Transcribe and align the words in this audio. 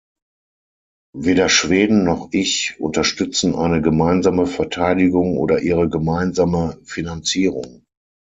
Weder 1.15 1.47
Schweden 1.47 2.03
noch 2.03 2.29
ich 2.31 2.75
unterstützen 2.79 3.53
eine 3.55 3.83
gemeinsame 3.83 4.47
Verteidigung 4.47 5.37
oder 5.37 5.59
ihre 5.61 5.89
gemeinsame 5.89 6.79
Finanzierung. 6.85 7.83